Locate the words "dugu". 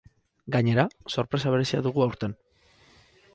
1.89-2.05